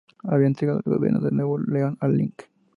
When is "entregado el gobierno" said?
0.47-1.19